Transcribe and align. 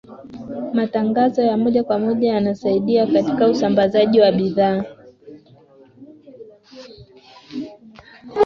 matangazo 0.73 1.41
ya 1.43 1.57
moja 1.57 1.83
kwa 1.83 1.99
moja 1.99 2.33
yanasaidia 2.33 3.07
katika 3.07 3.47
usambazaji 3.47 4.19
wa 4.19 4.31
bidhaa 4.31 4.83